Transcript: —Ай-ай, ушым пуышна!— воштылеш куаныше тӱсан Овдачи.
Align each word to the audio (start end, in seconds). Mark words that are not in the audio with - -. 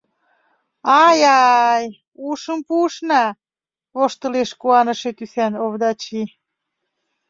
—Ай-ай, 1.05 1.85
ушым 2.29 2.59
пуышна!— 2.67 3.25
воштылеш 3.95 4.49
куаныше 4.61 5.09
тӱсан 5.17 5.53
Овдачи. 5.65 6.21